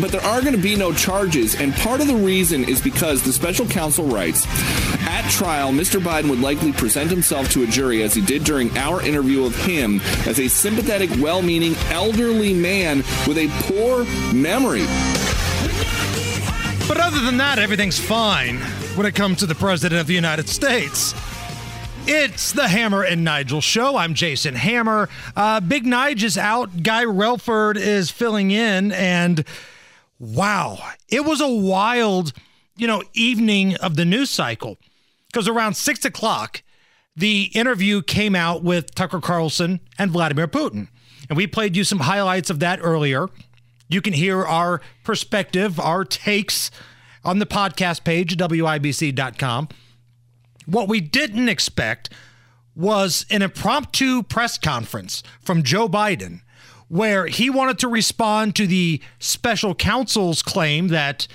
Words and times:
But 0.00 0.10
there 0.10 0.22
are 0.22 0.40
going 0.40 0.54
to 0.54 0.60
be 0.60 0.74
no 0.74 0.92
charges, 0.92 1.54
and 1.54 1.72
part 1.74 2.00
of 2.00 2.08
the 2.08 2.16
reason 2.16 2.64
is 2.68 2.80
because 2.80 3.22
the 3.22 3.32
special 3.32 3.64
counsel 3.66 4.04
writes 4.06 4.44
at 5.06 5.30
trial, 5.30 5.70
Mr. 5.70 6.00
Biden 6.00 6.28
would 6.30 6.40
likely 6.40 6.72
present 6.72 7.10
himself 7.10 7.48
to 7.50 7.62
a 7.62 7.66
jury, 7.66 8.02
as 8.02 8.12
he 8.12 8.20
did 8.20 8.42
during 8.42 8.76
our 8.76 9.00
interview 9.02 9.44
of 9.44 9.54
him, 9.54 10.00
as 10.26 10.40
a 10.40 10.48
sympathetic, 10.48 11.10
well 11.20 11.42
meaning, 11.42 11.76
elderly 11.90 12.52
man 12.52 12.98
with 13.28 13.38
a 13.38 13.48
poor 13.62 14.04
memory. 14.34 14.84
But 16.88 16.98
other 17.00 17.20
than 17.20 17.36
that, 17.36 17.58
everything's 17.60 17.98
fine 17.98 18.58
when 18.96 19.06
it 19.06 19.14
comes 19.14 19.38
to 19.38 19.46
the 19.46 19.54
President 19.54 20.00
of 20.00 20.08
the 20.08 20.14
United 20.14 20.48
States. 20.48 21.14
It's 22.06 22.52
the 22.52 22.68
Hammer 22.68 23.02
and 23.02 23.24
Nigel 23.24 23.62
show. 23.62 23.96
I'm 23.96 24.12
Jason 24.12 24.54
Hammer. 24.54 25.08
Uh, 25.34 25.60
Big 25.60 25.84
Nige 25.84 26.22
is 26.24 26.36
out. 26.36 26.82
Guy 26.82 27.04
Relford 27.04 27.76
is 27.76 28.10
filling 28.10 28.50
in. 28.50 28.92
And 28.92 29.44
wow, 30.18 30.78
it 31.08 31.24
was 31.24 31.40
a 31.40 31.48
wild, 31.48 32.32
you 32.76 32.86
know, 32.86 33.02
evening 33.12 33.76
of 33.76 33.96
the 33.96 34.04
news 34.04 34.30
cycle. 34.30 34.78
Because 35.26 35.48
around 35.48 35.74
six 35.74 36.04
o'clock, 36.04 36.62
the 37.16 37.50
interview 37.54 38.02
came 38.02 38.34
out 38.34 38.62
with 38.62 38.94
Tucker 38.94 39.20
Carlson 39.20 39.80
and 39.98 40.10
Vladimir 40.10 40.48
Putin. 40.48 40.88
And 41.28 41.36
we 41.36 41.46
played 41.46 41.76
you 41.76 41.84
some 41.84 42.00
highlights 42.00 42.50
of 42.50 42.60
that 42.60 42.80
earlier. 42.82 43.28
You 43.88 44.00
can 44.00 44.12
hear 44.12 44.44
our 44.44 44.80
perspective, 45.04 45.78
our 45.78 46.04
takes 46.04 46.70
on 47.24 47.38
the 47.38 47.46
podcast 47.46 48.04
page, 48.04 48.36
WIBC.com. 48.36 49.68
What 50.66 50.88
we 50.88 51.00
didn't 51.00 51.48
expect 51.48 52.10
was 52.74 53.24
an 53.30 53.42
impromptu 53.42 54.22
press 54.22 54.58
conference 54.58 55.22
from 55.40 55.62
Joe 55.62 55.88
Biden 55.88 56.40
where 56.94 57.26
he 57.26 57.50
wanted 57.50 57.76
to 57.76 57.88
respond 57.88 58.54
to 58.54 58.68
the 58.68 59.00
special 59.18 59.74
counsel's 59.74 60.42
claim 60.42 60.86
that 60.86 61.26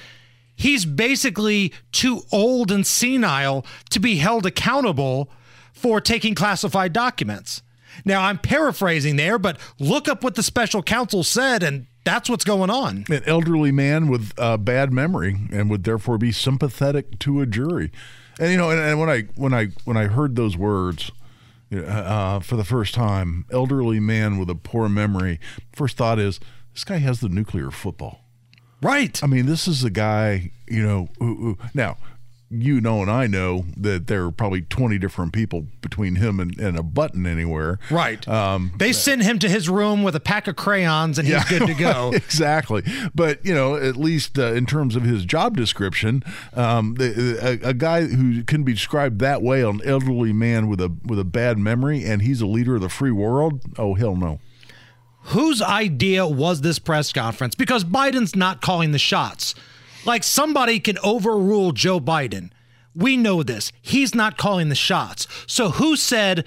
he's 0.55 0.85
basically 0.85 1.73
too 1.91 2.21
old 2.31 2.71
and 2.71 2.87
senile 2.87 3.65
to 3.89 3.99
be 3.99 4.15
held 4.15 4.45
accountable 4.45 5.29
for 5.73 5.99
taking 5.99 6.33
classified 6.33 6.93
documents. 6.93 7.61
Now, 8.05 8.21
I'm 8.21 8.37
paraphrasing 8.37 9.17
there, 9.17 9.37
but 9.37 9.59
look 9.79 10.07
up 10.07 10.23
what 10.23 10.35
the 10.35 10.43
special 10.43 10.81
counsel 10.81 11.25
said, 11.25 11.61
and 11.61 11.87
that's 12.05 12.29
what's 12.29 12.45
going 12.45 12.69
on. 12.69 13.03
An 13.09 13.23
elderly 13.25 13.73
man 13.73 14.07
with 14.07 14.31
a 14.37 14.57
bad 14.57 14.93
memory 14.93 15.35
and 15.51 15.69
would 15.69 15.83
therefore 15.83 16.17
be 16.17 16.31
sympathetic 16.31 17.19
to 17.19 17.41
a 17.41 17.45
jury. 17.45 17.91
And 18.39 18.49
you 18.49 18.57
know, 18.57 18.69
and, 18.69 18.79
and 18.79 18.97
when 18.97 19.09
I 19.09 19.23
when 19.35 19.53
I 19.53 19.67
when 19.83 19.97
I 19.97 20.05
heard 20.05 20.37
those 20.37 20.55
words 20.55 21.11
uh, 21.71 22.39
for 22.39 22.55
the 22.55 22.63
first 22.63 22.93
time, 22.93 23.45
elderly 23.51 23.99
man 23.99 24.37
with 24.37 24.49
a 24.49 24.55
poor 24.55 24.89
memory, 24.89 25.39
first 25.71 25.97
thought 25.97 26.19
is 26.19 26.39
this 26.73 26.83
guy 26.83 26.97
has 26.97 27.19
the 27.19 27.29
nuclear 27.29 27.71
football. 27.71 28.21
Right. 28.81 29.21
I 29.23 29.27
mean, 29.27 29.45
this 29.45 29.67
is 29.67 29.83
a 29.83 29.89
guy, 29.89 30.51
you 30.67 30.81
know, 30.81 31.09
who, 31.19 31.35
who 31.35 31.57
now 31.73 31.97
you 32.51 32.81
know 32.81 33.01
and 33.01 33.11
I 33.11 33.27
know 33.27 33.65
that 33.77 34.07
there 34.07 34.25
are 34.25 34.31
probably 34.31 34.61
20 34.63 34.97
different 34.97 35.33
people 35.33 35.67
between 35.81 36.15
him 36.15 36.39
and, 36.39 36.59
and 36.59 36.77
a 36.77 36.83
button 36.83 37.27
anywhere. 37.27 37.79
Right. 37.91 38.27
Um, 38.27 38.71
they 38.77 38.91
send 38.91 39.21
him 39.21 39.37
to 39.39 39.49
his 39.49 39.69
room 39.69 40.01
with 40.01 40.15
a 40.15 40.19
pack 40.19 40.47
of 40.47 40.55
crayons 40.55 41.19
and 41.19 41.27
he's 41.27 41.37
yeah, 41.37 41.59
good 41.59 41.67
to 41.67 41.73
go. 41.75 42.11
exactly. 42.13 42.83
But, 43.13 43.45
you 43.45 43.53
know, 43.53 43.75
at 43.75 43.97
least 43.97 44.39
uh, 44.39 44.53
in 44.53 44.65
terms 44.65 44.95
of 44.95 45.03
his 45.03 45.25
job 45.25 45.55
description, 45.55 46.23
um, 46.53 46.95
the, 46.95 47.37
a, 47.41 47.69
a, 47.69 47.73
guy 47.73 48.05
who 48.05 48.43
can 48.43 48.63
be 48.63 48.73
described 48.73 49.19
that 49.19 49.41
way, 49.41 49.61
an 49.61 49.81
elderly 49.85 50.33
man 50.33 50.67
with 50.67 50.81
a 50.81 50.93
with 51.05 51.19
a 51.19 51.23
bad 51.23 51.57
memory, 51.57 52.03
and 52.03 52.21
he's 52.23 52.41
a 52.41 52.45
leader 52.45 52.75
of 52.75 52.81
the 52.81 52.89
free 52.89 53.11
world, 53.11 53.61
oh, 53.77 53.93
hell 53.93 54.15
no. 54.15 54.39
Whose 55.23 55.61
idea 55.61 56.25
was 56.27 56.61
this 56.61 56.79
press 56.79 57.13
conference? 57.13 57.55
Because 57.55 57.83
Biden's 57.83 58.35
not 58.35 58.61
calling 58.61 58.91
the 58.91 58.99
shots. 58.99 59.53
Like 60.05 60.23
somebody 60.23 60.79
can 60.79 60.97
overrule 61.03 61.71
Joe 61.71 61.99
Biden. 61.99 62.51
We 62.95 63.17
know 63.17 63.43
this. 63.43 63.71
He's 63.81 64.15
not 64.15 64.37
calling 64.37 64.69
the 64.69 64.75
shots. 64.75 65.27
So 65.47 65.69
who 65.69 65.95
said, 65.95 66.45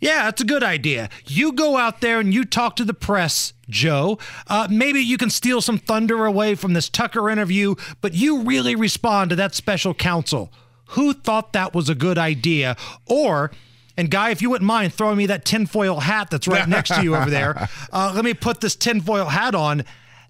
yeah, 0.00 0.28
it's 0.28 0.42
a 0.42 0.44
good 0.44 0.62
idea. 0.62 1.08
You 1.26 1.52
go 1.52 1.76
out 1.76 2.00
there 2.00 2.20
and 2.20 2.34
you 2.34 2.44
talk 2.44 2.76
to 2.76 2.84
the 2.84 2.92
press, 2.92 3.54
Joe. 3.70 4.18
Uh, 4.46 4.68
maybe 4.70 5.00
you 5.00 5.16
can 5.16 5.30
steal 5.30 5.62
some 5.62 5.78
thunder 5.78 6.26
away 6.26 6.56
from 6.56 6.74
this 6.74 6.90
Tucker 6.90 7.30
interview, 7.30 7.74
but 8.00 8.12
you 8.12 8.42
really 8.42 8.74
respond 8.74 9.30
to 9.30 9.36
that 9.36 9.54
special 9.54 9.94
counsel. 9.94 10.52
Who 10.88 11.14
thought 11.14 11.54
that 11.54 11.74
was 11.74 11.88
a 11.88 11.94
good 11.94 12.18
idea? 12.18 12.76
Or, 13.06 13.50
and 13.96 14.10
Guy, 14.10 14.30
if 14.30 14.42
you 14.42 14.50
wouldn't 14.50 14.66
mind 14.66 14.92
throwing 14.92 15.16
me 15.16 15.26
that 15.26 15.44
tinfoil 15.44 16.00
hat 16.00 16.28
that's 16.30 16.46
right 16.46 16.68
next 16.68 16.94
to 16.94 17.02
you 17.02 17.16
over 17.16 17.30
there, 17.30 17.68
uh, 17.92 18.12
let 18.14 18.24
me 18.24 18.34
put 18.34 18.60
this 18.60 18.76
tinfoil 18.76 19.26
hat 19.26 19.54
on. 19.54 19.84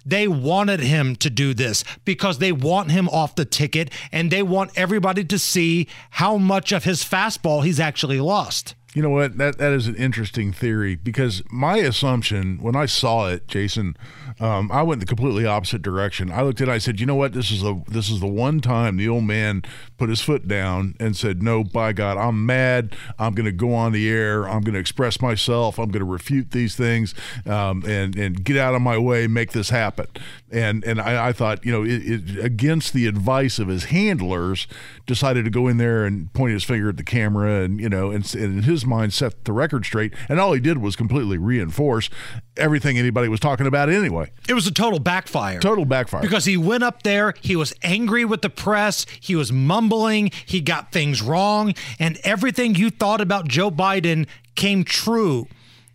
They 0.04 0.28
wanted 0.28 0.80
him 0.80 1.16
to 1.16 1.30
do 1.30 1.54
this 1.54 1.84
because 2.04 2.38
they 2.38 2.52
want 2.52 2.90
him 2.90 3.08
off 3.08 3.34
the 3.34 3.44
ticket 3.44 3.90
and 4.12 4.30
they 4.30 4.42
want 4.42 4.72
everybody 4.76 5.24
to 5.24 5.38
see 5.38 5.88
how 6.10 6.36
much 6.36 6.72
of 6.72 6.84
his 6.84 7.02
fastball 7.02 7.64
he's 7.64 7.80
actually 7.80 8.20
lost. 8.20 8.74
You 8.94 9.02
know 9.02 9.10
what? 9.10 9.38
That 9.38 9.58
that 9.58 9.72
is 9.72 9.88
an 9.88 9.96
interesting 9.96 10.52
theory 10.52 10.94
because 10.94 11.42
my 11.50 11.78
assumption 11.78 12.58
when 12.62 12.76
I 12.76 12.86
saw 12.86 13.28
it, 13.28 13.48
Jason, 13.48 13.96
um, 14.38 14.70
I 14.70 14.84
went 14.84 15.00
the 15.00 15.06
completely 15.06 15.44
opposite 15.44 15.82
direction. 15.82 16.30
I 16.30 16.42
looked 16.42 16.60
at 16.60 16.68
it, 16.68 16.70
I 16.70 16.78
said, 16.78 17.00
you 17.00 17.06
know 17.06 17.16
what? 17.16 17.32
This 17.32 17.50
is 17.50 17.62
the 17.62 17.82
this 17.88 18.08
is 18.08 18.20
the 18.20 18.28
one 18.28 18.60
time 18.60 18.96
the 18.96 19.08
old 19.08 19.24
man 19.24 19.62
put 19.98 20.10
his 20.10 20.20
foot 20.20 20.46
down 20.46 20.94
and 21.00 21.16
said, 21.16 21.42
no, 21.42 21.64
by 21.64 21.92
God, 21.92 22.16
I'm 22.16 22.46
mad. 22.46 22.94
I'm 23.18 23.34
going 23.34 23.46
to 23.46 23.52
go 23.52 23.74
on 23.74 23.90
the 23.90 24.08
air. 24.08 24.44
I'm 24.44 24.60
going 24.60 24.74
to 24.74 24.80
express 24.80 25.20
myself. 25.20 25.76
I'm 25.78 25.90
going 25.90 26.04
to 26.04 26.10
refute 26.10 26.52
these 26.52 26.76
things 26.76 27.16
um, 27.46 27.82
and 27.84 28.16
and 28.16 28.44
get 28.44 28.56
out 28.56 28.76
of 28.76 28.82
my 28.82 28.96
way, 28.96 29.26
make 29.26 29.50
this 29.50 29.70
happen. 29.70 30.06
And 30.52 30.84
and 30.84 31.00
I, 31.00 31.28
I 31.28 31.32
thought, 31.32 31.64
you 31.66 31.72
know, 31.72 31.82
it, 31.82 31.88
it, 32.06 32.44
against 32.44 32.92
the 32.92 33.08
advice 33.08 33.58
of 33.58 33.66
his 33.66 33.86
handlers, 33.86 34.68
decided 35.04 35.44
to 35.46 35.50
go 35.50 35.66
in 35.66 35.78
there 35.78 36.04
and 36.04 36.32
point 36.32 36.52
his 36.52 36.62
finger 36.62 36.90
at 36.90 36.96
the 36.96 37.02
camera 37.02 37.64
and 37.64 37.80
you 37.80 37.88
know, 37.88 38.12
and, 38.12 38.32
and 38.36 38.58
in 38.58 38.62
his 38.84 38.88
mind 38.88 39.12
set 39.12 39.44
the 39.44 39.52
record 39.52 39.84
straight. 39.84 40.14
And 40.28 40.38
all 40.38 40.52
he 40.52 40.60
did 40.60 40.78
was 40.78 40.96
completely 40.96 41.38
reinforce 41.38 42.10
everything 42.56 42.98
anybody 42.98 43.28
was 43.28 43.40
talking 43.40 43.66
about 43.66 43.88
anyway. 43.88 44.30
It 44.48 44.54
was 44.54 44.66
a 44.66 44.72
total 44.72 44.98
backfire. 44.98 45.58
Total 45.60 45.84
backfire. 45.84 46.22
Because 46.22 46.44
he 46.44 46.56
went 46.56 46.84
up 46.84 47.02
there, 47.02 47.34
he 47.40 47.56
was 47.56 47.72
angry 47.82 48.24
with 48.24 48.42
the 48.42 48.50
press, 48.50 49.06
he 49.20 49.34
was 49.34 49.50
mumbling, 49.50 50.30
he 50.46 50.60
got 50.60 50.92
things 50.92 51.22
wrong, 51.22 51.74
and 51.98 52.18
everything 52.22 52.74
you 52.74 52.90
thought 52.90 53.20
about 53.20 53.48
Joe 53.48 53.70
Biden 53.70 54.26
came 54.54 54.84
true. 54.84 55.48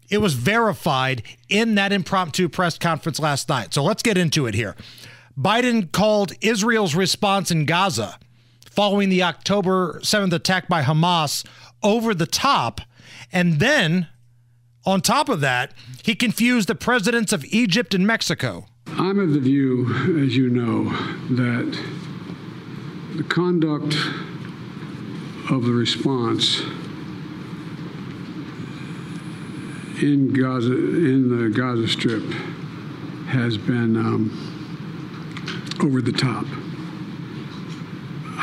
It 0.10 0.18
was 0.18 0.34
verified 0.34 1.22
in 1.48 1.76
that 1.76 1.94
impromptu 1.94 2.50
press 2.50 2.78
conference 2.78 3.20
last 3.20 3.48
night. 3.48 3.74
So 3.74 3.84
let's 3.84 4.02
get 4.02 4.18
into 4.18 4.48
it 4.48 4.56
here. 4.56 4.76
Biden 5.38 5.92
called 5.92 6.34
Israel's 6.42 6.96
response 6.96 7.52
in 7.52 7.66
Gaza 7.66 8.18
following 8.80 9.10
the 9.10 9.24
October 9.24 10.00
7th 10.02 10.32
attack 10.34 10.68
by 10.68 10.82
Hamas 10.82 11.46
over 11.84 12.14
the 12.14 12.26
top. 12.26 12.82
And 13.32 13.60
then 13.60 14.08
on 14.86 15.02
top 15.02 15.30
of 15.30 15.42
that, 15.42 15.74
he 16.04 16.16
confused 16.16 16.68
the 16.68 16.76
presidents 16.76 17.34
of 17.34 17.46
Egypt 17.46 17.94
and 17.94 18.08
Mexico. 18.08 18.66
I'm 18.88 19.20
of 19.20 19.34
the 19.34 19.40
view, 19.40 19.94
as 20.24 20.36
you 20.36 20.50
know, 20.50 20.90
that 21.36 21.80
the 23.16 23.24
conduct 23.24 23.96
of 25.52 25.66
the 25.66 25.72
response 25.72 26.62
in 30.02 30.34
Gaza, 30.34 30.72
in 30.72 31.30
the 31.30 31.50
Gaza 31.50 31.88
Strip, 31.88 32.24
has 33.28 33.58
been 33.58 33.96
um, 33.98 34.32
over 35.84 36.02
the 36.02 36.12
top. 36.12 36.46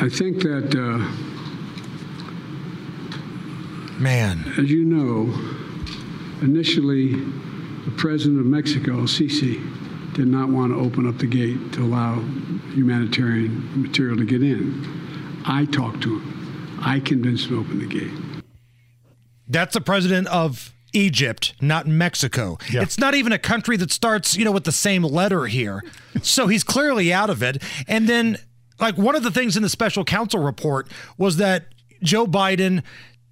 I 0.01 0.09
think 0.09 0.43
that, 0.43 0.75
uh, 0.75 0.99
man, 3.99 4.53
as 4.59 4.71
you 4.71 4.85
know, 4.85 5.33
Initially, 6.43 7.15
the 7.15 7.95
president 7.97 8.41
of 8.41 8.47
Mexico, 8.47 9.05
Sisi, 9.05 10.15
did 10.15 10.27
not 10.27 10.51
want 10.51 10.73
to 10.73 10.79
open 10.79 11.09
up 11.09 11.17
the 11.19 11.27
gate 11.27 11.73
to 11.73 11.83
allow 11.83 12.21
humanitarian 12.75 13.83
material 13.83 14.19
to 14.19 14.25
get 14.25 14.43
in. 14.43 15.43
I 15.47 15.65
talked 15.65 16.03
to 16.03 16.19
him. 16.19 16.79
I 16.83 17.01
convinced 17.01 17.47
him 17.47 17.55
to 17.55 17.61
open 17.61 17.79
the 17.79 17.87
gate. 17.87 18.45
That's 19.49 19.73
the 19.73 19.81
president 19.81 20.27
of 20.27 20.75
Egypt, 20.93 21.55
not 21.63 21.87
Mexico. 21.87 22.59
Yeah. 22.71 22.83
It's 22.83 22.99
not 22.99 23.15
even 23.15 23.33
a 23.33 23.39
country 23.39 23.79
that 23.79 23.91
starts, 23.91 24.37
you 24.37 24.45
know, 24.45 24.53
with 24.53 24.65
the 24.65 24.73
same 24.73 25.05
letter 25.05 25.47
here. 25.47 25.83
so 26.23 26.49
he's 26.49 26.65
clearly 26.65 27.15
out 27.15 27.31
of 27.31 27.43
it. 27.43 27.63
And 27.89 28.07
then, 28.07 28.37
like, 28.79 28.99
one 28.99 29.15
of 29.15 29.23
the 29.23 29.31
things 29.31 29.57
in 29.57 29.63
the 29.63 29.71
special 29.71 30.05
counsel 30.05 30.41
report 30.41 30.91
was 31.17 31.39
that 31.39 31.69
Joe 32.03 32.27
Biden 32.27 32.83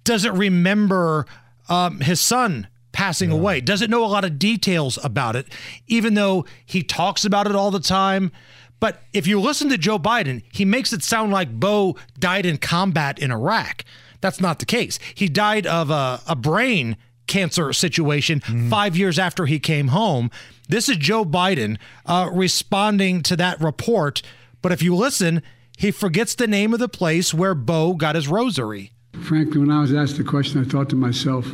doesn't 0.05 0.35
remember 0.35 1.25
um, 1.67 1.99
his 1.99 2.21
son 2.21 2.67
passing 2.91 3.29
yeah. 3.29 3.37
away. 3.37 3.61
Doesn't 3.61 3.91
know 3.91 4.05
a 4.05 4.07
lot 4.07 4.23
of 4.23 4.39
details 4.39 4.97
about 5.03 5.35
it, 5.35 5.47
even 5.87 6.13
though 6.13 6.45
he 6.65 6.81
talks 6.81 7.25
about 7.25 7.47
it 7.47 7.55
all 7.55 7.71
the 7.71 7.79
time. 7.79 8.31
But 8.79 9.01
if 9.13 9.27
you 9.27 9.39
listen 9.39 9.69
to 9.69 9.77
Joe 9.77 9.99
Biden, 9.99 10.43
he 10.51 10.65
makes 10.65 10.93
it 10.93 11.03
sound 11.03 11.31
like 11.31 11.59
Beau 11.59 11.97
died 12.17 12.45
in 12.45 12.57
combat 12.57 13.19
in 13.19 13.31
Iraq. 13.31 13.83
That's 14.21 14.41
not 14.41 14.59
the 14.59 14.65
case. 14.65 14.97
He 15.13 15.27
died 15.27 15.67
of 15.67 15.89
a, 15.89 16.21
a 16.27 16.35
brain 16.35 16.97
cancer 17.27 17.73
situation 17.73 18.39
mm. 18.41 18.69
five 18.69 18.95
years 18.95 19.17
after 19.17 19.45
he 19.45 19.59
came 19.59 19.89
home. 19.89 20.29
This 20.67 20.89
is 20.89 20.97
Joe 20.97 21.25
Biden 21.25 21.77
uh, 22.05 22.29
responding 22.31 23.23
to 23.23 23.35
that 23.35 23.61
report. 23.61 24.21
But 24.61 24.71
if 24.71 24.81
you 24.81 24.95
listen, 24.95 25.41
he 25.77 25.91
forgets 25.91 26.35
the 26.35 26.47
name 26.47 26.73
of 26.73 26.79
the 26.79 26.89
place 26.89 27.33
where 27.33 27.55
Beau 27.55 27.93
got 27.93 28.15
his 28.15 28.27
rosary. 28.27 28.91
Frankly, 29.23 29.59
when 29.59 29.71
I 29.71 29.81
was 29.81 29.93
asked 29.93 30.17
the 30.17 30.23
question, 30.23 30.61
I 30.61 30.65
thought 30.65 30.89
to 30.89 30.95
myself, 30.95 31.47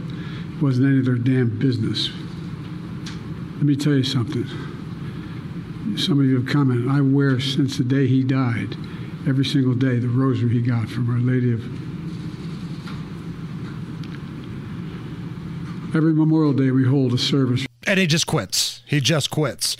wasn't 0.61 0.87
any 0.87 0.99
of 0.99 1.05
their 1.05 1.15
damn 1.15 1.57
business. 1.57 2.09
Let 3.55 3.63
me 3.63 3.75
tell 3.75 3.93
you 3.93 4.03
something. 4.03 4.45
Some 5.97 6.19
of 6.19 6.25
you 6.25 6.39
have 6.41 6.47
commented, 6.47 6.87
I 6.87 7.01
wear 7.01 7.39
since 7.39 7.77
the 7.77 7.83
day 7.83 8.07
he 8.07 8.23
died, 8.23 8.75
every 9.27 9.45
single 9.45 9.73
day, 9.73 9.99
the 9.99 10.07
rosary 10.07 10.49
he 10.49 10.61
got 10.61 10.89
from 10.89 11.09
Our 11.09 11.19
Lady 11.19 11.53
of. 11.53 11.63
Every 15.95 16.13
Memorial 16.13 16.53
Day, 16.53 16.71
we 16.71 16.85
hold 16.85 17.13
a 17.13 17.17
service. 17.17 17.65
And 17.85 17.99
he 17.99 18.07
just 18.07 18.27
quits. 18.27 18.81
He 18.85 19.01
just 19.01 19.29
quits. 19.29 19.75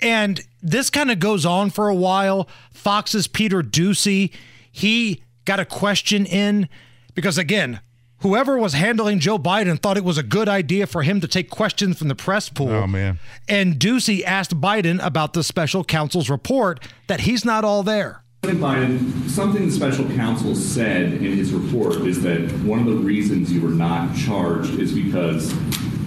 And 0.00 0.40
this 0.62 0.90
kind 0.90 1.10
of 1.10 1.18
goes 1.20 1.46
on 1.46 1.70
for 1.70 1.88
a 1.88 1.94
while. 1.94 2.48
Fox's 2.72 3.26
Peter 3.26 3.62
Doocy, 3.62 4.30
he 4.70 5.22
got 5.44 5.60
a 5.60 5.64
question 5.64 6.26
in 6.26 6.68
because, 7.14 7.38
again, 7.38 7.80
whoever 8.18 8.58
was 8.58 8.72
handling 8.72 9.18
Joe 9.18 9.38
Biden 9.38 9.80
thought 9.80 9.96
it 9.96 10.04
was 10.04 10.18
a 10.18 10.22
good 10.22 10.48
idea 10.48 10.86
for 10.86 11.02
him 11.02 11.20
to 11.20 11.28
take 11.28 11.50
questions 11.50 11.98
from 11.98 12.08
the 12.08 12.14
press 12.14 12.48
pool. 12.48 12.70
Oh, 12.70 12.86
man. 12.86 13.18
And 13.48 13.76
Doocy 13.76 14.22
asked 14.24 14.60
Biden 14.60 15.04
about 15.04 15.32
the 15.32 15.42
special 15.42 15.84
counsel's 15.84 16.30
report 16.30 16.80
that 17.06 17.20
he's 17.20 17.44
not 17.44 17.64
all 17.64 17.82
there. 17.82 18.22
President 18.42 18.64
Biden, 18.64 19.30
something 19.30 19.66
the 19.66 19.72
special 19.72 20.04
counsel 20.10 20.54
said 20.54 21.14
in 21.14 21.32
his 21.36 21.52
report 21.52 21.96
is 22.06 22.22
that 22.22 22.50
one 22.62 22.78
of 22.80 22.86
the 22.86 22.96
reasons 22.96 23.50
you 23.50 23.62
were 23.62 23.70
not 23.70 24.14
charged 24.14 24.78
is 24.78 24.92
because, 24.92 25.50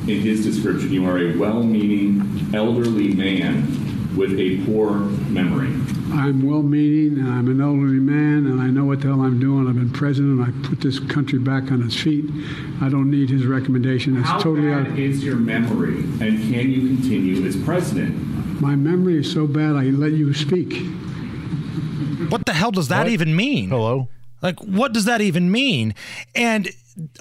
in 0.08 0.22
his 0.22 0.44
description, 0.44 0.92
you 0.92 1.06
are 1.08 1.18
a 1.18 1.36
well 1.38 1.64
meaning 1.64 2.52
elderly 2.54 3.14
man 3.14 4.16
with 4.16 4.40
a 4.40 4.64
poor 4.66 4.92
memory. 5.30 5.74
I'm 6.14 6.48
well 6.48 6.62
meaning 6.64 7.20
and 7.20 7.30
I'm 7.30 7.48
an 7.50 7.60
elderly 7.62 8.00
man 8.00 8.46
and 8.46 8.62
I 8.62 8.68
know 8.68 8.86
what 8.86 9.02
the 9.02 9.08
hell 9.08 9.22
I'm 9.22 9.40
doing. 9.40 9.68
I've 9.68 9.76
been 9.76 9.92
president. 9.92 10.42
I 10.42 10.68
put 10.68 10.82
this 10.82 11.00
country 11.00 11.38
back 11.40 11.72
on 11.72 11.84
its 11.86 11.96
feet. 11.96 12.26
I 12.82 12.90
don't 12.90 13.12
need 13.12 13.30
his 13.30 13.46
recommendation. 13.46 14.18
It's 14.18 14.28
How 14.28 14.40
totally 14.40 14.70
bad 14.70 14.88
out. 14.94 15.00
is 15.00 15.24
your 15.24 15.36
memory 15.36 16.00
and 16.00 16.20
can 16.52 16.70
you 16.72 16.88
continue 16.96 17.46
as 17.46 17.56
president? 17.58 18.62
My 18.62 18.76
memory 18.76 19.18
is 19.20 19.32
so 19.32 19.48
bad 19.48 19.76
I 19.76 19.84
let 19.86 20.14
you 20.14 20.34
speak. 20.34 20.82
What 22.30 22.46
the 22.46 22.54
hell 22.54 22.72
does 22.72 22.88
that 22.88 23.04
what? 23.04 23.12
even 23.12 23.36
mean? 23.36 23.70
Hello? 23.70 24.08
Like, 24.42 24.60
what 24.60 24.94
does 24.94 25.06
that 25.06 25.22
even 25.22 25.52
mean? 25.52 25.94
And 26.36 26.70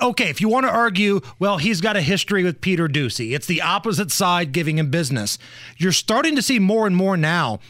okay, 0.00 0.30
if 0.30 0.40
you 0.40 0.48
want 0.48 0.66
to 0.66 0.70
argue, 0.70 1.20
well, 1.38 1.58
he's 1.58 1.80
got 1.80 1.96
a 1.96 2.00
history 2.00 2.44
with 2.44 2.60
Peter 2.60 2.88
Doocy, 2.88 3.34
it's 3.34 3.46
the 3.46 3.62
opposite 3.62 4.10
side 4.10 4.52
giving 4.52 4.78
him 4.78 4.90
business. 4.90 5.38
You're 5.76 5.92
starting 5.92 6.36
to 6.36 6.42
see 6.42 6.58
more 6.58 6.86
and 6.86 6.96
more 6.96 7.16
now 7.16 7.60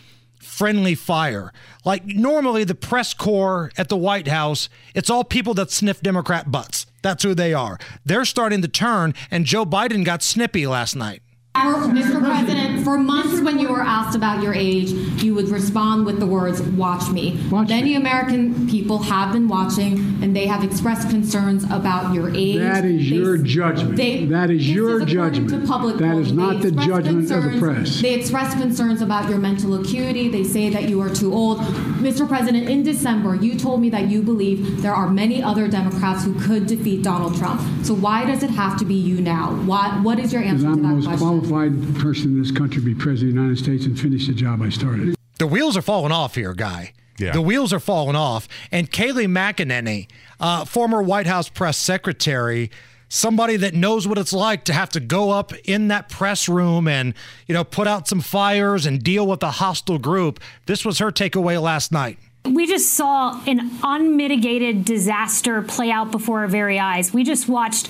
friendly 0.56 0.94
fire. 0.94 1.52
Like 1.84 2.06
normally, 2.06 2.64
the 2.64 2.74
press 2.74 3.12
corps 3.12 3.70
at 3.76 3.90
the 3.90 3.96
White 3.96 4.28
House, 4.28 4.70
it's 4.94 5.10
all 5.10 5.22
people 5.22 5.52
that 5.54 5.70
sniff 5.70 6.00
Democrat 6.00 6.50
butts. 6.50 6.86
That's 7.02 7.22
who 7.22 7.34
they 7.34 7.52
are. 7.52 7.78
They're 8.06 8.24
starting 8.24 8.62
to 8.62 8.68
turn, 8.68 9.12
and 9.30 9.44
Joe 9.44 9.66
Biden 9.66 10.02
got 10.02 10.22
snippy 10.22 10.66
last 10.66 10.96
night. 10.96 11.22
Mr. 11.54 12.20
President, 12.20 12.65
for 12.86 12.96
months 12.96 13.40
when 13.40 13.58
you 13.58 13.68
were 13.68 13.82
asked 13.82 14.14
about 14.14 14.40
your 14.44 14.54
age, 14.54 14.90
you 15.20 15.34
would 15.34 15.48
respond 15.48 16.06
with 16.06 16.20
the 16.20 16.26
words, 16.26 16.62
watch 16.62 17.10
me. 17.10 17.36
Watch 17.50 17.68
Many 17.68 17.90
me. 17.90 17.94
American 17.96 18.68
people 18.68 19.00
have 19.02 19.32
been 19.32 19.48
watching 19.48 19.98
and 20.22 20.36
they 20.36 20.46
have 20.46 20.62
expressed 20.62 21.10
concerns 21.10 21.64
about 21.64 22.14
your 22.14 22.32
age. 22.32 22.58
That 22.58 22.84
is 22.84 23.10
they, 23.10 23.16
your 23.16 23.38
judgment. 23.38 23.96
They, 23.96 24.26
that 24.26 24.50
is 24.50 24.70
your 24.70 25.02
is 25.02 25.12
judgment. 25.12 25.50
To 25.50 25.66
public 25.66 25.96
that 25.96 26.16
is 26.16 26.30
not 26.30 26.62
the 26.62 26.70
judgment 26.70 27.26
concerns, 27.26 27.46
of 27.46 27.52
the 27.54 27.58
press. 27.58 28.00
They 28.00 28.14
express 28.14 28.54
concerns 28.54 29.02
about 29.02 29.28
your 29.28 29.38
mental 29.38 29.80
acuity. 29.80 30.28
They 30.28 30.44
say 30.44 30.70
that 30.70 30.88
you 30.88 31.00
are 31.00 31.12
too 31.12 31.34
old. 31.34 31.58
Mr. 31.98 32.28
President, 32.28 32.68
in 32.68 32.84
December, 32.84 33.34
you 33.34 33.58
told 33.58 33.80
me 33.80 33.90
that 33.90 34.06
you 34.06 34.22
believe 34.22 34.80
there 34.80 34.94
are 34.94 35.08
many 35.08 35.42
other 35.42 35.66
Democrats 35.66 36.22
who 36.22 36.38
could 36.38 36.68
defeat 36.68 37.02
Donald 37.02 37.36
Trump. 37.36 37.60
So 37.84 37.94
why 37.94 38.24
does 38.24 38.44
it 38.44 38.50
have 38.50 38.78
to 38.78 38.84
be 38.84 38.94
you 38.94 39.20
now? 39.20 39.56
Why, 39.64 39.98
what 40.02 40.20
is 40.20 40.32
your 40.32 40.42
answer 40.42 40.68
to 40.68 40.76
that 40.76 40.80
question? 40.80 40.86
I'm 40.86 41.00
the 41.00 41.08
most 41.08 41.18
qualified 41.18 41.96
person 41.96 42.26
in 42.36 42.42
this 42.42 42.52
country 42.52 42.75
be 42.84 42.94
president 42.94 43.30
of 43.30 43.34
the 43.36 43.42
United 43.42 43.62
States 43.62 43.86
and 43.86 43.98
finish 43.98 44.26
the 44.26 44.34
job 44.34 44.62
I 44.62 44.68
started. 44.68 45.14
The 45.38 45.46
wheels 45.46 45.76
are 45.76 45.82
falling 45.82 46.12
off 46.12 46.34
here, 46.34 46.54
guy. 46.54 46.92
Yeah. 47.18 47.32
The 47.32 47.42
wheels 47.42 47.72
are 47.72 47.80
falling 47.80 48.16
off. 48.16 48.48
And 48.70 48.90
Kayleigh 48.90 49.26
McEnany, 49.26 50.08
uh, 50.40 50.64
former 50.64 51.02
White 51.02 51.26
House 51.26 51.48
press 51.48 51.78
secretary, 51.78 52.70
somebody 53.08 53.56
that 53.56 53.74
knows 53.74 54.06
what 54.06 54.18
it's 54.18 54.32
like 54.32 54.64
to 54.64 54.72
have 54.72 54.90
to 54.90 55.00
go 55.00 55.30
up 55.30 55.52
in 55.64 55.88
that 55.88 56.08
press 56.08 56.48
room 56.48 56.88
and, 56.88 57.14
you 57.46 57.54
know, 57.54 57.64
put 57.64 57.86
out 57.86 58.08
some 58.08 58.20
fires 58.20 58.84
and 58.86 59.02
deal 59.02 59.26
with 59.26 59.42
a 59.42 59.52
hostile 59.52 59.98
group. 59.98 60.40
This 60.66 60.84
was 60.84 60.98
her 60.98 61.10
takeaway 61.10 61.60
last 61.60 61.92
night. 61.92 62.18
We 62.46 62.66
just 62.66 62.92
saw 62.92 63.42
an 63.46 63.72
unmitigated 63.82 64.84
disaster 64.84 65.62
play 65.62 65.90
out 65.90 66.10
before 66.10 66.40
our 66.40 66.46
very 66.46 66.78
eyes. 66.78 67.12
We 67.12 67.24
just 67.24 67.48
watched 67.48 67.88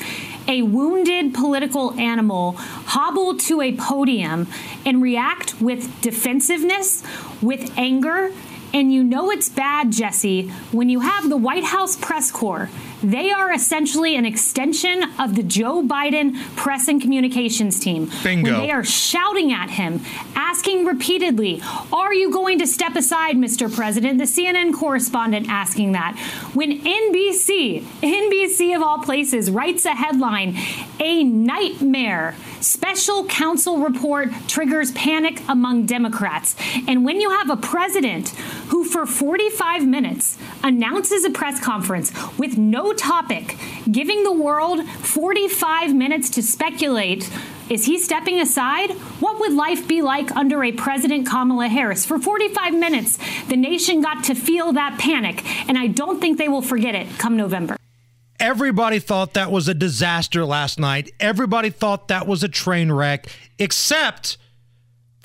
a 0.49 0.63
wounded 0.63 1.35
political 1.35 1.93
animal 1.99 2.53
hobble 2.53 3.37
to 3.37 3.61
a 3.61 3.77
podium 3.77 4.47
and 4.87 5.03
react 5.03 5.61
with 5.61 6.01
defensiveness, 6.01 7.03
with 7.43 7.77
anger. 7.77 8.33
And 8.73 8.93
you 8.93 9.05
know 9.05 9.31
it's 9.31 9.49
bad, 9.49 9.93
Jesse, 9.93 10.49
when 10.73 10.89
you 10.89 11.01
have 11.01 11.29
the 11.29 11.37
White 11.37 11.65
House 11.65 11.97
press 11.97 12.31
corps 12.31 12.71
they 13.03 13.31
are 13.31 13.53
essentially 13.53 14.17
an 14.17 14.25
extension 14.25 15.05
of 15.19 15.35
the 15.35 15.43
Joe 15.43 15.83
Biden 15.83 16.37
press 16.57 16.89
and 16.89 17.01
communications 17.01 17.79
team. 17.81 18.11
Bingo. 18.23 18.53
When 18.53 18.61
they 18.61 18.71
are 18.71 18.85
shouting 18.85 19.53
at 19.53 19.71
him, 19.71 20.01
asking 20.35 20.85
repeatedly, 20.85 21.63
Are 21.93 22.15
you 22.15 22.33
going 22.33 22.59
to 22.59 22.67
step 22.67 22.97
aside, 22.97 23.37
Mr. 23.37 23.73
President? 23.73 24.19
The 24.19 24.25
CNN 24.25 24.75
correspondent 24.75 25.49
asking 25.49 25.93
that. 25.93 26.17
When 26.55 26.81
NBC, 26.81 27.83
NBC 28.03 28.75
of 28.75 28.83
all 28.83 28.99
places, 28.99 29.51
writes 29.51 29.85
a 29.85 29.95
headline, 29.95 30.57
A 31.01 31.25
Nightmare 31.25 32.35
Special 32.67 33.25
counsel 33.27 33.79
report 33.79 34.31
triggers 34.49 34.91
panic 34.91 35.41
among 35.49 35.87
Democrats. 35.87 36.57
And 36.89 37.05
when 37.05 37.21
you 37.21 37.31
have 37.31 37.49
a 37.49 37.57
president 37.57 38.31
who, 38.71 38.85
for 38.85 39.07
45 39.07 39.87
minutes, 39.87 40.37
announces 40.67 41.25
a 41.25 41.31
press 41.31 41.61
conference 41.61 42.13
with 42.37 42.59
no 42.59 42.93
topic, 42.93 43.57
giving 43.91 44.25
the 44.25 44.33
world 44.33 44.87
45 44.87 45.95
minutes 45.95 46.29
to 46.31 46.43
speculate. 46.43 47.31
Is 47.71 47.87
he 47.87 47.99
stepping 47.99 48.41
aside? 48.41 48.91
What 49.21 49.39
would 49.41 49.53
life 49.53 49.87
be 49.87 50.03
like 50.03 50.35
under 50.35 50.63
a 50.65 50.73
President 50.73 51.27
Kamala 51.29 51.69
Harris? 51.69 52.05
For 52.05 52.19
45 52.19 52.75
minutes, 52.75 53.19
the 53.49 53.57
nation 53.57 54.01
got 54.01 54.25
to 54.25 54.35
feel 54.35 54.73
that 54.73 54.99
panic, 54.99 55.45
and 55.69 55.79
I 55.79 55.87
don't 55.87 56.21
think 56.21 56.37
they 56.39 56.49
will 56.49 56.63
forget 56.63 56.95
it 56.95 57.09
come 57.19 57.37
November. 57.37 57.77
Everybody 58.39 58.99
thought 58.99 59.35
that 59.35 59.51
was 59.51 59.69
a 59.69 59.75
disaster 59.75 60.45
last 60.45 60.79
night. 60.79 61.11
Everybody 61.21 61.71
thought 61.71 62.09
that 62.09 62.27
was 62.27 62.43
a 62.43 62.49
train 62.49 62.93
wreck, 62.93 63.29
except 63.59 64.37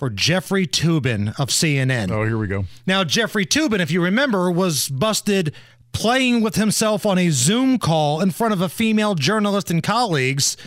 for 0.02 0.10
Jeffrey 0.10 0.66
Toobin 0.66 1.28
of 1.40 1.50
CNN. 1.50 2.10
Oh, 2.10 2.26
here 2.26 2.40
we 2.40 2.48
go. 2.48 2.66
Now, 2.88 3.04
Jeffrey 3.04 3.46
Toobin, 3.46 3.80
if 3.80 3.92
you 3.92 4.02
remember, 4.02 4.50
was 4.50 4.90
busted 4.90 5.54
playing 5.92 6.42
with 6.42 6.56
himself 6.56 7.06
on 7.06 7.20
a 7.20 7.30
Zoom 7.30 7.78
call 7.78 8.20
in 8.20 8.32
front 8.32 8.52
of 8.52 8.62
a 8.62 8.68
female 8.68 9.14
journalist 9.14 9.70
and 9.70 9.84
colleagues. 9.84 10.58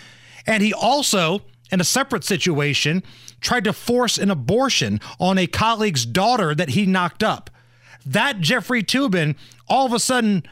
And 0.46 0.62
he 0.62 0.72
also, 0.72 1.42
in 1.72 1.80
a 1.80 1.84
separate 1.84 2.22
situation, 2.22 3.02
tried 3.40 3.64
to 3.64 3.72
force 3.72 4.18
an 4.18 4.30
abortion 4.30 5.00
on 5.18 5.36
a 5.36 5.48
colleague's 5.48 6.06
daughter 6.06 6.54
that 6.54 6.68
he 6.68 6.86
knocked 6.86 7.24
up. 7.24 7.50
That 8.06 8.38
Jeffrey 8.38 8.84
Toobin 8.84 9.34
all 9.66 9.84
of 9.84 9.92
a 9.92 9.98
sudden, 9.98 10.44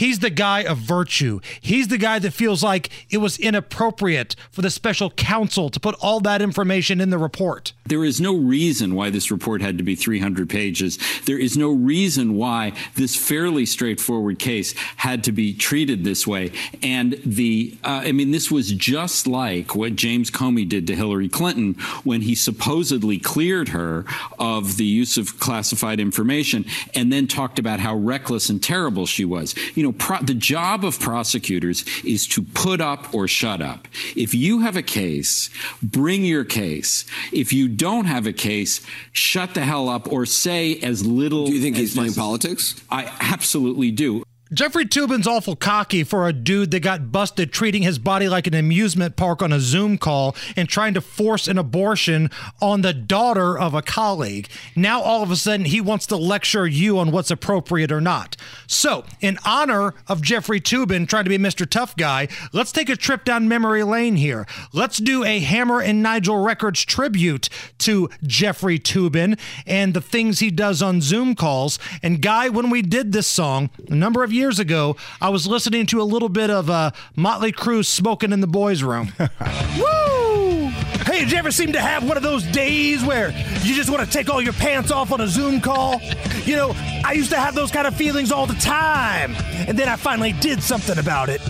He's 0.00 0.20
the 0.20 0.30
guy 0.30 0.60
of 0.62 0.78
virtue. 0.78 1.40
He's 1.60 1.88
the 1.88 1.98
guy 1.98 2.18
that 2.20 2.30
feels 2.30 2.62
like 2.62 2.88
it 3.10 3.18
was 3.18 3.38
inappropriate 3.38 4.34
for 4.50 4.62
the 4.62 4.70
special 4.70 5.10
counsel 5.10 5.68
to 5.68 5.78
put 5.78 5.94
all 6.00 6.20
that 6.20 6.40
information 6.40 7.02
in 7.02 7.10
the 7.10 7.18
report. 7.18 7.74
There 7.84 8.02
is 8.02 8.18
no 8.18 8.34
reason 8.34 8.94
why 8.94 9.10
this 9.10 9.30
report 9.30 9.60
had 9.60 9.76
to 9.76 9.84
be 9.84 9.94
300 9.94 10.48
pages. 10.48 10.98
There 11.26 11.38
is 11.38 11.58
no 11.58 11.70
reason 11.70 12.32
why 12.32 12.72
this 12.94 13.14
fairly 13.14 13.66
straightforward 13.66 14.38
case 14.38 14.72
had 14.96 15.22
to 15.24 15.32
be 15.32 15.52
treated 15.52 16.02
this 16.02 16.26
way. 16.26 16.52
And 16.82 17.20
the, 17.26 17.76
uh, 17.84 18.04
I 18.04 18.12
mean, 18.12 18.30
this 18.30 18.50
was 18.50 18.72
just 18.72 19.26
like 19.26 19.74
what 19.74 19.96
James 19.96 20.30
Comey 20.30 20.66
did 20.66 20.86
to 20.86 20.96
Hillary 20.96 21.28
Clinton 21.28 21.74
when 22.04 22.22
he 22.22 22.34
supposedly 22.34 23.18
cleared 23.18 23.68
her 23.68 24.06
of 24.38 24.78
the 24.78 24.86
use 24.86 25.18
of 25.18 25.38
classified 25.40 26.00
information 26.00 26.64
and 26.94 27.12
then 27.12 27.26
talked 27.26 27.58
about 27.58 27.80
how 27.80 27.94
reckless 27.94 28.48
and 28.48 28.62
terrible 28.62 29.04
she 29.04 29.26
was. 29.26 29.54
You 29.74 29.82
know, 29.82 29.89
know, 29.90 29.96
pro- 29.98 30.22
the 30.22 30.34
job 30.34 30.84
of 30.84 30.98
prosecutors 30.98 31.84
is 32.04 32.26
to 32.28 32.42
put 32.42 32.80
up 32.80 33.12
or 33.14 33.28
shut 33.28 33.60
up. 33.60 33.88
If 34.16 34.34
you 34.34 34.60
have 34.60 34.76
a 34.76 34.82
case, 34.82 35.50
bring 35.82 36.24
your 36.24 36.44
case. 36.44 37.04
If 37.32 37.52
you 37.52 37.68
don't 37.68 38.06
have 38.06 38.26
a 38.26 38.32
case, 38.32 38.80
shut 39.12 39.54
the 39.54 39.62
hell 39.62 39.88
up 39.88 40.10
or 40.10 40.26
say 40.26 40.78
as 40.80 41.06
little. 41.06 41.46
Do 41.46 41.52
you 41.52 41.60
think 41.60 41.76
he's 41.76 41.94
playing 41.94 42.14
politics? 42.14 42.80
I 42.90 43.12
absolutely 43.20 43.90
do. 43.90 44.22
Jeffrey 44.52 44.84
Toobin's 44.84 45.28
awful 45.28 45.54
cocky 45.54 46.02
for 46.02 46.26
a 46.26 46.32
dude 46.32 46.72
that 46.72 46.80
got 46.80 47.12
busted 47.12 47.52
treating 47.52 47.82
his 47.82 48.00
body 48.00 48.28
like 48.28 48.48
an 48.48 48.54
amusement 48.54 49.14
park 49.14 49.42
on 49.42 49.52
a 49.52 49.60
Zoom 49.60 49.96
call 49.96 50.34
and 50.56 50.68
trying 50.68 50.92
to 50.94 51.00
force 51.00 51.46
an 51.46 51.56
abortion 51.56 52.28
on 52.60 52.80
the 52.80 52.92
daughter 52.92 53.56
of 53.56 53.74
a 53.74 53.82
colleague. 53.82 54.48
Now, 54.74 55.02
all 55.02 55.22
of 55.22 55.30
a 55.30 55.36
sudden, 55.36 55.66
he 55.66 55.80
wants 55.80 56.04
to 56.06 56.16
lecture 56.16 56.66
you 56.66 56.98
on 56.98 57.12
what's 57.12 57.30
appropriate 57.30 57.92
or 57.92 58.00
not. 58.00 58.36
So, 58.66 59.04
in 59.20 59.38
honor 59.44 59.94
of 60.08 60.20
Jeffrey 60.20 60.60
Toobin 60.60 61.08
trying 61.08 61.24
to 61.24 61.30
be 61.30 61.36
a 61.36 61.38
Mr. 61.38 61.68
Tough 61.68 61.94
Guy, 61.94 62.26
let's 62.52 62.72
take 62.72 62.88
a 62.88 62.96
trip 62.96 63.24
down 63.24 63.46
memory 63.46 63.84
lane 63.84 64.16
here. 64.16 64.48
Let's 64.72 64.98
do 64.98 65.22
a 65.22 65.38
Hammer 65.38 65.80
and 65.80 66.02
Nigel 66.02 66.42
Records 66.42 66.84
tribute 66.84 67.48
to 67.78 68.10
Jeffrey 68.24 68.80
Toobin 68.80 69.38
and 69.64 69.94
the 69.94 70.00
things 70.00 70.40
he 70.40 70.50
does 70.50 70.82
on 70.82 71.00
Zoom 71.00 71.36
calls. 71.36 71.78
And, 72.02 72.20
Guy, 72.20 72.48
when 72.48 72.68
we 72.68 72.82
did 72.82 73.12
this 73.12 73.28
song 73.28 73.70
a 73.88 73.94
number 73.94 74.24
of 74.24 74.32
years 74.40 74.58
ago, 74.58 74.96
I 75.20 75.28
was 75.28 75.46
listening 75.46 75.86
to 75.86 76.00
a 76.00 76.04
little 76.04 76.28
bit 76.28 76.50
of 76.50 76.68
uh, 76.68 76.90
Motley 77.14 77.52
Crue 77.52 77.84
smoking 77.84 78.32
in 78.32 78.40
the 78.40 78.46
boys' 78.48 78.82
room. 78.82 79.12
Woo! 79.78 80.66
Hey, 81.06 81.20
did 81.20 81.32
you 81.32 81.38
ever 81.38 81.50
seem 81.50 81.72
to 81.72 81.80
have 81.80 82.06
one 82.06 82.16
of 82.16 82.22
those 82.22 82.44
days 82.44 83.04
where 83.04 83.30
you 83.62 83.74
just 83.74 83.90
want 83.90 84.04
to 84.04 84.10
take 84.10 84.28
all 84.30 84.40
your 84.40 84.52
pants 84.54 84.90
off 84.90 85.12
on 85.12 85.20
a 85.20 85.26
Zoom 85.28 85.60
call? 85.60 86.00
You 86.44 86.56
know, 86.56 86.72
I 87.04 87.12
used 87.12 87.30
to 87.30 87.36
have 87.36 87.54
those 87.54 87.70
kind 87.70 87.86
of 87.86 87.94
feelings 87.94 88.32
all 88.32 88.46
the 88.46 88.54
time, 88.54 89.34
and 89.68 89.78
then 89.78 89.88
I 89.88 89.96
finally 89.96 90.32
did 90.32 90.62
something 90.62 90.98
about 90.98 91.28
it. 91.28 91.40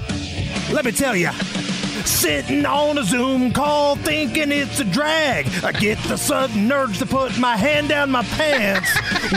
Let 0.73 0.85
me 0.85 0.92
tell 0.92 1.14
you. 1.16 1.30
Sitting 2.07 2.66
on 2.66 2.99
a 2.99 3.04
Zoom 3.04 3.52
call 3.52 3.97
thinking 3.97 4.52
it's 4.52 4.80
a 4.80 4.85
drag. 4.85 5.47
I 5.64 5.73
get 5.73 5.99
the 6.04 6.16
sudden 6.16 6.71
urge 6.71 6.99
to 6.99 7.07
put 7.07 7.38
my 7.38 7.57
hand 7.57 7.88
down 7.88 8.11
my 8.11 8.23
pants. 8.23 8.90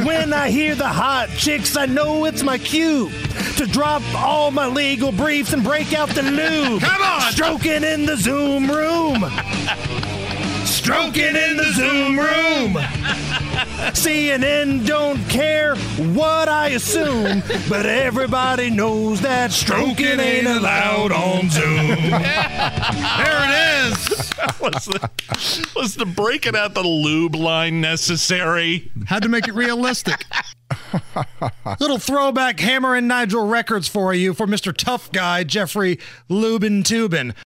when 0.03 0.33
I 0.33 0.49
hear 0.49 0.75
the 0.75 0.87
hot 0.87 1.29
chicks, 1.29 1.75
I 1.75 1.85
know 1.85 2.25
it's 2.25 2.43
my 2.43 2.57
cue 2.57 3.09
to 3.57 3.65
drop 3.65 4.01
all 4.15 4.51
my 4.51 4.67
legal 4.67 5.11
briefs 5.11 5.53
and 5.53 5.63
break 5.63 5.93
out 5.93 6.09
the 6.09 6.23
lube. 6.23 6.81
Come 6.81 7.01
on! 7.01 7.31
Stroking 7.31 7.83
in 7.83 8.05
the 8.05 8.17
Zoom 8.17 8.69
room. 8.69 9.25
Stroking 10.65 11.35
in 11.35 11.57
the 11.57 11.71
Zoom 11.73 12.19
room. 12.19 12.73
CNN 13.93 14.85
don't 14.85 15.23
care 15.29 15.72
what 16.15 16.47
I 16.47 16.69
assume, 16.69 17.41
but 17.69 17.85
everybody 17.85 18.69
knows 18.69 19.21
that 19.21 19.51
stroking 19.51 20.19
ain't 20.19 20.47
allowed 20.47 21.11
on 21.11 21.49
Zoom. 21.49 21.87
There 21.87 23.39
it 23.43 23.91
is. 23.91 24.33
was, 24.59 24.85
the, 24.85 25.71
was 25.75 25.95
the 25.95 26.05
breaking 26.05 26.55
out 26.55 26.73
the 26.73 26.83
lube 26.83 27.35
line 27.35 27.81
necessary? 27.81 28.91
Had 29.05 29.23
to 29.23 29.29
make 29.29 29.47
it 29.47 29.53
realistic. 29.53 30.25
Little 31.79 31.97
throwback 31.97 32.59
Hammer 32.59 32.95
and 32.95 33.07
Nigel 33.07 33.47
records 33.47 33.87
for 33.87 34.13
you 34.13 34.33
for 34.33 34.47
Mr. 34.47 34.75
Tough 34.75 35.11
Guy 35.11 35.43
Jeffrey 35.43 35.99
Lubin 36.29 36.83
Toobin. 36.83 37.33